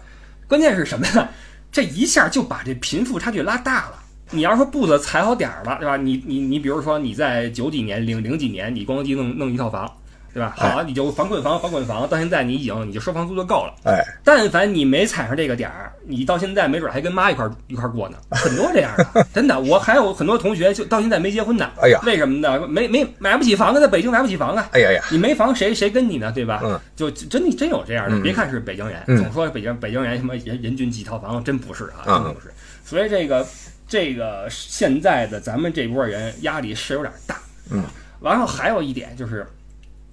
[0.49, 1.29] 关键是什么呀？
[1.71, 4.03] 这一下就把这贫富差距拉大了。
[4.31, 5.97] 你要说步子踩好点儿了，对吧？
[5.97, 9.91] 你你你，比如说你在九几年、零零几年，你咣叽弄弄一套房。
[10.33, 10.55] 对吧？
[10.57, 13.75] 好，你就房滚房，房滚房，到现在你已经你就收房租就够了。
[13.85, 18.19] 哎，但凡你没踩上这个点儿，你到现在没准还跟妈一块一块过呢。
[18.31, 21.69] 很多这样的，真的，我还有很多同学就到现在没结婚呢。
[21.83, 22.67] 哎呀，为什么呢？
[22.69, 24.69] 没没买不起房子，在北京买不起房啊。
[24.73, 26.31] 哎呀呀，你没房谁谁跟你呢？
[26.33, 26.61] 对吧？
[26.65, 28.21] 嗯，就真的真有这样的。
[28.21, 32.53] 别看是北京人，总说北京北京人什么人人均几套房，真不是啊，真不是。
[32.85, 33.45] 所以这个
[33.89, 37.37] 这个现在的咱们这波人压力是有点大。
[37.71, 37.83] 嗯，
[38.21, 39.45] 完了还有一点就是。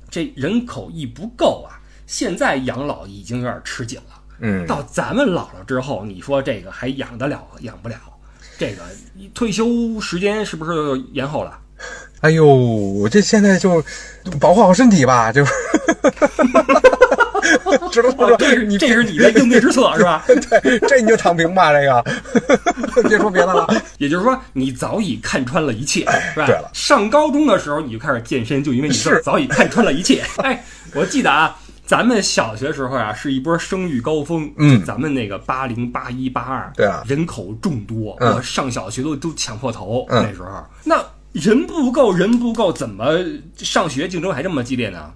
[0.09, 4.21] 这人口一不够啊，现在养老已经有点吃紧了。
[4.39, 7.43] 嗯，到咱们老了之后，你说这个还养得了？
[7.61, 7.95] 养不了。
[8.57, 8.81] 这个
[9.33, 11.59] 退休时间是不是延后了？
[12.21, 13.83] 哎呦，我这现在就
[14.39, 15.45] 保护好身体吧，就。
[18.01, 18.35] 知道不？
[18.37, 20.23] 这是你这是你的应对之策 是吧？
[20.27, 22.03] 对，这你就躺平吧，这个。
[23.07, 23.67] 别说别的了。
[23.97, 26.01] 也就是说，你早已看穿了一切，
[26.33, 26.45] 是吧？
[26.45, 30.23] 对了，上高中的时候你就开始健身，就因为你早已看穿了一切。
[30.37, 31.55] 哎，我记得啊，
[31.85, 34.51] 咱们小学时候啊，是一波生育高峰。
[34.57, 40.05] 嗯，咱们那个八零八一八二，对啊，人口众多，我上小学都都抢破头。
[40.09, 43.19] 那时候，那人不够，人不够，怎么
[43.57, 45.11] 上学竞争还这么激烈呢？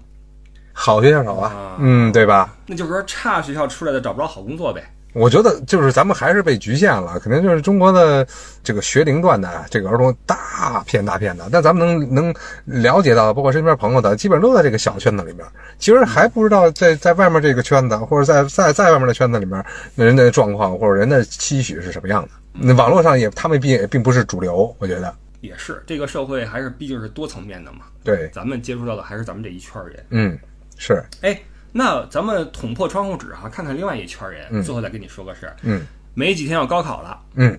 [0.72, 2.56] 好学校少啊，嗯，对吧？
[2.66, 4.82] 那就是说，差学校出来的找不着好工作呗。
[5.14, 8.26] 我觉得就是咱们还是被局限了，肯定就是中国的
[8.64, 11.46] 这个学龄段的这个儿童大片大片的。
[11.52, 15.44] 但咱们能能了解到，包括身边朋友的，基本上都在这个小圈子里面。
[15.78, 19.62] 其实还不知道在在外面这个圈子，或者在在在外面的圈子里面，
[19.94, 22.28] 那人的状况或者人的期许是什么样的。
[22.54, 25.82] 那网络上也，他们并也并不是主流，我觉得也是。
[25.86, 27.80] 这个社会还是毕竟是多层面的嘛。
[28.02, 30.06] 对，咱们接触到的还是咱们这一圈人。
[30.08, 30.38] 嗯。
[30.84, 31.40] 是，哎，
[31.70, 34.60] 那咱们捅破窗户纸哈，看看另外一圈人。
[34.64, 35.54] 最后再跟你说个事儿。
[35.62, 35.80] 嗯，
[36.12, 37.22] 没几天要高考了。
[37.36, 37.56] 嗯，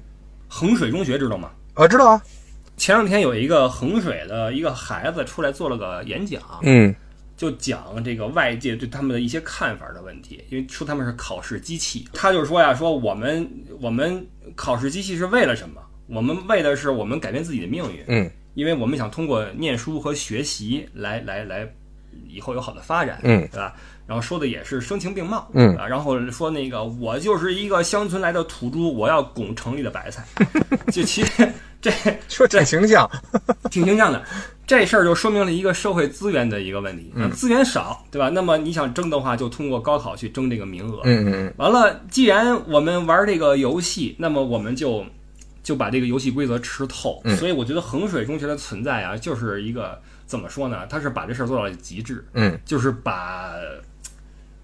[0.50, 1.50] 衡水中学知道吗？
[1.74, 2.22] 啊，知道啊。
[2.76, 6.42] 前两天有一个衡水的一个孩子出来做了个演讲。
[6.64, 6.94] 嗯，
[7.38, 12.06] 就讲这个外界对他们的一些看法的问题，因为说他们是考试机器。
[12.12, 15.82] 他就说呀，说我们我们考试机器是为了什么？
[16.08, 18.04] 我们为的是我们改变自己的命运。
[18.08, 21.74] 嗯，因为我们想通过念书和学习来来来。
[22.30, 23.74] 以后有好的发展，嗯，对吧？
[24.06, 30.26] 然后说的也是声情并茂，嗯啊，然后说那个我就是一个乡村来的土猪，我要拱城里的白菜，
[30.92, 31.50] 就其实
[31.82, 31.90] 这
[32.28, 33.10] 说挺形象，
[33.72, 34.22] 挺形象的。
[34.66, 38.30] 这事儿就说明了一个社会资源的一个问题，嗯，资源少，对吧？
[38.30, 41.54] 那么你想争的话，就通过高考去争这个名额，嗯嗯嗯。
[41.58, 45.06] 完了，既然我们玩这个游戏，那么我们就
[45.64, 47.22] 就把这个游戏规则吃透。
[47.38, 49.98] 所以我觉得衡水中学的存在啊，就是一个。
[50.34, 50.88] 怎么说呢？
[50.90, 53.52] 他是把这事儿做到了极致，嗯，就是把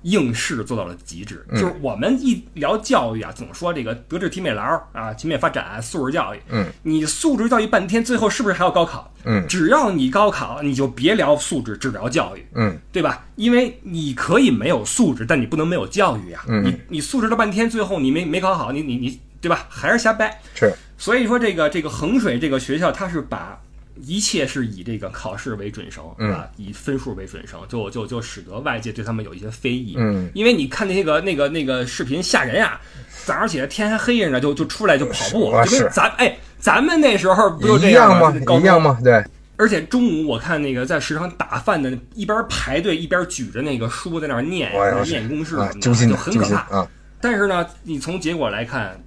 [0.02, 1.46] 应试做到了极致。
[1.52, 6.40] 就是我们一聊教育啊，总说这个德智体美劳啊，全面发展，素质教育。
[6.50, 9.14] 嗯，你素质教育半天，最后是不是还要高考？
[9.26, 12.44] 嗯，只要你高考，你就别聊素质，只聊教育。
[12.56, 13.24] 嗯，对吧？
[13.36, 16.44] 因为你可以没有素质，但你不能没有教育呀。
[16.48, 19.68] 嗯，你你素质了半天，最后你没没考好，你你你，对吧？
[19.70, 20.42] 还是瞎掰。
[20.56, 20.74] 是。
[20.98, 23.62] 所以说，这个这个衡水这个学校，它是把。
[24.02, 29.96] 一切是以这个考试为准绳，啊，以分数为准绳，就就就使得外界对他们有一些非议。
[29.98, 32.80] 嗯，因为你看那个那个那个视频吓人啊，
[33.26, 38.34] 早上起来天还黑着呢，就就出来就跑步，就跟咱哎咱们那时候不就这样吗？
[38.60, 39.00] 一样吗？
[39.04, 39.24] 对。
[39.58, 44.72] 而且中午我看那个在食堂打饭的，一边排队一边举着那个书在那念
[45.06, 46.88] 念公式什么的，就很可怕。
[47.20, 48.98] 但是呢，你从结果来看。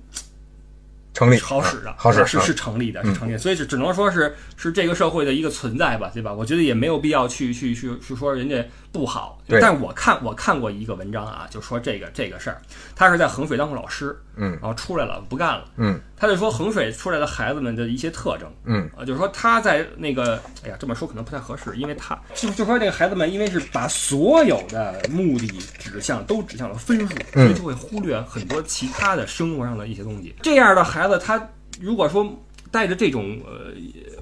[1.23, 6.33] 成立，好使的，好使是是成立的，是成立，所以只只能说是是这个社会的一个存在吧，对吧？
[6.33, 8.57] 我觉得也没有必要去去去去说人家
[8.93, 9.39] 不好。
[9.49, 12.63] 但是我看我看过一个文章啊，就说这个这个事儿，
[12.95, 25.47] 他是在衡水当过老师，嗯，然后出来了不干了，嗯，他就说衡水出来的孩子们的一些特征，嗯，啊，就是说他在那个，哎呀，这么说可能不太合适，因为他就就说这个孩子们因为是把所有的目的
[25.79, 30.35] 指向都指向了分数，所以就会忽略很多其他的生活上的一些东西。
[30.41, 31.47] 这样的孩子，他
[31.79, 32.27] 如果说
[32.71, 33.75] 带着这种呃，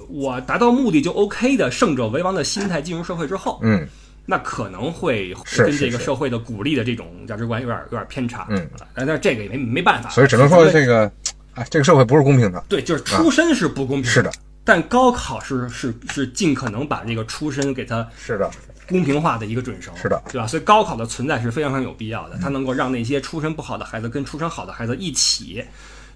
[0.09, 3.87] 我达到目的就 OK 的胜者为王的心态进入社会之后，嗯。
[4.31, 11.11] 那可能会跟这个社会的鼓励的这种价值观有点有点偏差，嗯，但是这个也没没办法，所以只能说这个，
[11.55, 14.31] 哎，这个社会不是公平的，对，就是出身是不公平，是的，
[14.63, 18.49] 但高考是是是尽可能把这个出身给它是的。
[18.87, 20.47] 公平化的一个准绳，是的，对吧？
[20.47, 25.65] 所以高考的存在是非常非常有必要的，它能够让那些出身不好的孩子跟出身好的孩子一起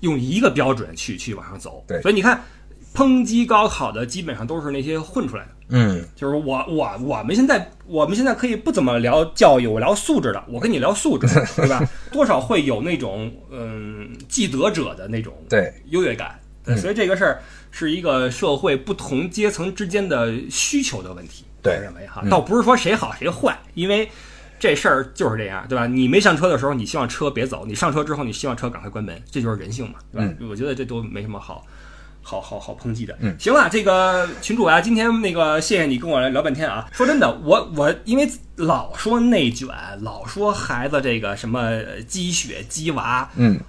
[0.01, 2.41] 用一个标准去去往上走，对，所以你看。
[2.95, 11.27] 抨击高考的基本上都是那些混出来的，嗯，就是我我我们现在我们现在可以不怎么聊教育，我聊素质的，我跟你聊素质，
[11.57, 11.83] 对吧？
[12.13, 16.39] 多少会有那种嗯既得者的那种对优越感，
[16.77, 17.43] 所以这个事儿
[17.73, 24.09] 是一个社会不同阶层之间的需求的问题，对，我认为哈，倒不是说谁好谁坏，因为
[24.61, 25.89] 这事儿就是这样，对吧？
[25.89, 30.35] 你没上车的时候，你希望车别走；你上车之后，你希望车赶快关门，这就是人性嘛，对吧？
[30.49, 31.67] 我觉得这都没什么好。
[32.27, 36.89] 好好好抨击的，嗯，行了，这个群主啊，今天那个谢谢你跟我聊半天啊。
[36.91, 39.69] 说真的，我我因为老说内卷，
[40.01, 41.71] 老说孩子这个什么
[42.09, 43.61] 鸡血鸡娃，嗯，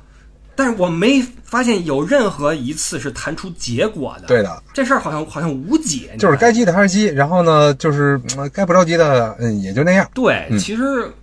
[0.56, 4.28] 但是我没发现有任何一次是谈出结果的。
[4.28, 8.18] 对的，这事儿好像好像无解，就是该急的还是急，然后呢，就是
[8.54, 10.10] 该不着急的，嗯，也就那样。
[10.14, 11.14] 对，其实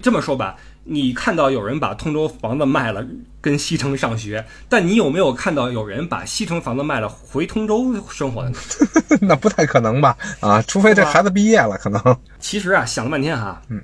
[0.00, 0.56] 这么说吧。
[0.84, 3.06] 你看到有人把通州房子卖了，
[3.40, 8.56] 跟西城上学，但你有没有看到有人把西城房子卖了回通州生活的呢？
[9.22, 10.16] 那不太可能吧？
[10.40, 12.00] 啊，除非这孩子毕业了，可能。
[12.40, 13.80] 其实啊，想了半天哈，嗯，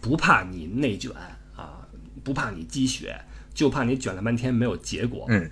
[0.00, 1.10] 不怕你内卷
[1.56, 1.82] 啊，
[2.22, 3.18] 不怕你积雪，
[3.52, 5.26] 就怕你卷了半天没有结果。
[5.28, 5.50] 嗯，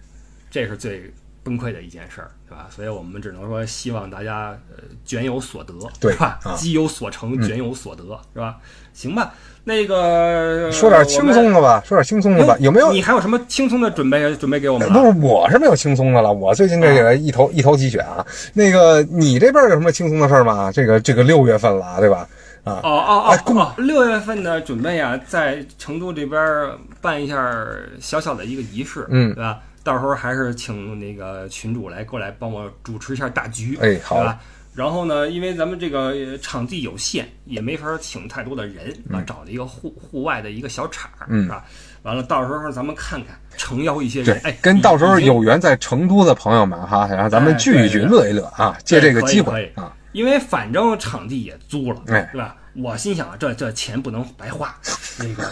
[0.48, 1.12] 这是最
[1.48, 2.66] 崩溃的一件事儿，对吧？
[2.68, 6.38] 所以我们只能说希望大家呃卷有所得，对吧？
[6.56, 8.02] 积有所成，卷有所得，
[8.34, 8.56] 是吧？
[8.92, 9.32] 行吧。
[9.64, 12.92] 那个说点轻松的吧，说点轻松的吧，有没有？
[12.92, 14.34] 你还有什么轻松的准备？
[14.36, 14.92] 准备给我们？
[14.92, 16.30] 不是，我是没有轻松的了。
[16.30, 18.24] 我最近这个一头一头鸡血啊。
[18.52, 20.70] 那个，你这边有什么轻松的事儿吗？
[20.70, 22.28] 这个这个六月份了，对吧？
[22.64, 26.70] 啊哦哦哦，六月份的准备啊，在成都这边
[27.00, 27.54] 办一下
[28.00, 29.60] 小小的一个仪式，嗯，对吧？
[29.88, 34.38] 到时候还是请那个群主来过来帮我主持一下大局，哎，好吧？
[34.74, 41.64] 然后呢，因为咱们这个场地有限，也没法请太多的人啊，找了一个户户外的一个小场，是吧？
[42.02, 52.54] 完了，到时候咱们看看，诚邀一些人，哎，跟到时候有缘在成都的朋友们哈，然后咱们聚一聚，乐一乐啊，借这个机会啊，因为反正场地也租了，哎，对吧？
[52.76, 54.78] 我心想，这这钱不能白花，
[55.18, 55.50] 那个，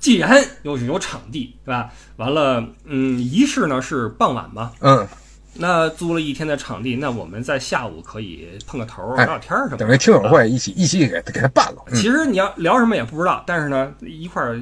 [0.00, 1.92] 既然有有场地，对吧？
[2.16, 5.06] 完了，嗯，仪式呢是傍晚嘛，嗯。
[5.52, 11.82] 那租了一天的场地，那我们在下午可以碰个头聊聊天什么，等于听友会一起一起给给他办了。
[11.92, 14.54] 其实你要聊什么也不知道，但是呢，一块儿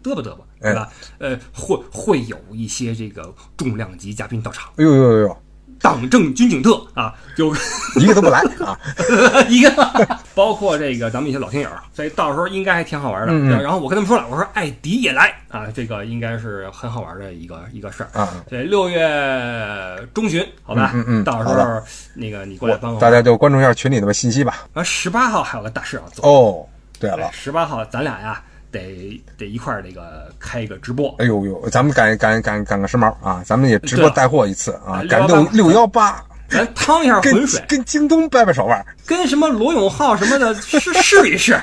[0.00, 0.88] 嘚吧嘚吧，对吧？
[1.18, 4.70] 呃，会会有一些这个重量级嘉宾到场。
[4.76, 5.36] 哎呦呦呦呦！
[5.82, 7.52] 党政军警特啊，有
[8.00, 8.78] 一个都不来啊，
[9.50, 9.70] 一个，
[10.34, 13.32] 包括这个咱们一些老听友，所以到时候应该还挺好玩的。
[13.62, 18.32] 然后我跟他们说了，我说艾迪也来啊，这个应该是很好玩的一个一个事儿啊。
[18.48, 21.82] 对，六月中旬，好吧，嗯嗯，到时候
[22.14, 24.66] 那个你过来帮我，大家就关注一下群里的信息吧。
[24.74, 26.64] 啊，十八号还有个大事要做哦，
[27.00, 28.40] 对了，十八号咱俩呀。
[28.72, 33.42] 得得一块儿那个开一个直播，哎呦呦，咱们赶赶赶赶个时髦啊！
[33.46, 41.60] 咱们也直播带货一次啊，赶六六幺八，咱趟一下浑水，跟京东掰掰手腕，跟什么罗永浩什么的试试一试，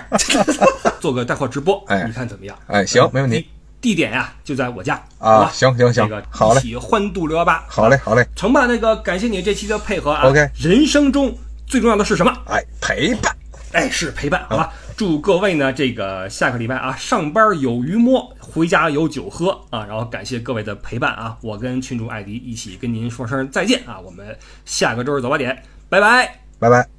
[1.02, 2.56] 做个带货直播，哎，你看怎么样？
[2.68, 3.50] 哎，行，没问题。
[3.82, 8.66] 地点呀就在我家啊，行行行，这个好嘞，一起欢度六幺八，好嘞好嘞，成吧？
[8.68, 10.50] 那个感谢你这期的配合啊，OK。
[10.58, 11.34] 人生中
[11.66, 12.32] 最重要的是什么？
[12.48, 13.34] 哎，陪伴。
[13.72, 14.74] 哎，是陪伴，好吧。
[15.00, 19.86] 祝各位呢，这个下个礼拜啊，上班有鱼摸，回家有酒喝啊。
[19.86, 23.98] 然后感谢各位的陪伴啊，我跟群主艾迪一起跟您说声再见啊。
[23.98, 26.99] 我们下个周日早八点，拜拜，拜拜。